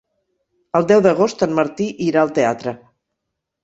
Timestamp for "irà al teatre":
2.09-2.79